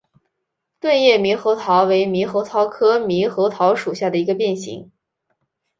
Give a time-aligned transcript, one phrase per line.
[0.79, 4.89] 钝叶猕猴桃为猕猴桃科猕猴桃属下的一个变型。